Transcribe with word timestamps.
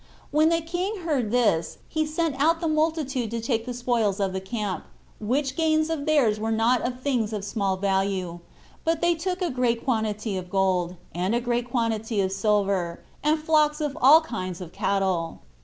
When 0.31 0.49
the 0.49 0.61
king 0.61 1.01
heard 1.01 1.29
this, 1.29 1.77
he 1.87 2.07
sent 2.07 2.33
out 2.41 2.59
the 2.59 2.67
multitude 2.67 3.29
to 3.29 3.39
take 3.39 3.67
the 3.67 3.73
spoils 3.75 4.19
of 4.19 4.33
the 4.33 4.41
camp; 4.41 4.85
which 5.19 5.55
gains 5.55 5.91
of 5.91 6.07
theirs 6.07 6.39
were 6.39 6.51
not 6.51 6.81
of 6.81 7.01
things 7.01 7.33
of 7.33 7.45
small 7.45 7.77
value, 7.77 8.39
but 8.83 9.01
they 9.01 9.13
took 9.13 9.43
a 9.43 9.51
great 9.51 9.83
quantity 9.85 10.37
of 10.37 10.49
gold, 10.49 10.95
and 11.13 11.35
a 11.35 11.39
great 11.39 11.69
quantity 11.69 12.19
of 12.19 12.31
silver, 12.31 13.01
and 13.23 13.43
flocks 13.43 13.79
of 13.79 13.95
all 14.01 14.21
kinds 14.21 14.59
of 14.59 14.71
cattle. 14.71 15.41